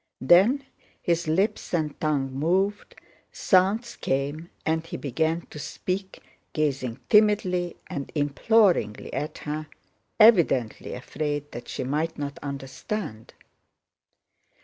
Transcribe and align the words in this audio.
Then 0.21 0.63
his 0.99 1.27
lips 1.27 1.75
and 1.75 2.01
tongue 2.01 2.31
moved, 2.33 2.95
sounds 3.31 3.95
came, 3.95 4.49
and 4.65 4.83
he 4.83 4.97
began 4.97 5.41
to 5.51 5.59
speak, 5.59 6.23
gazing 6.53 6.99
timidly 7.07 7.75
and 7.85 8.11
imploringly 8.15 9.13
at 9.13 9.37
her, 9.45 9.67
evidently 10.19 10.95
afraid 10.95 11.51
that 11.51 11.67
she 11.67 11.83
might 11.83 12.17
not 12.17 12.39
understand. 12.41 13.35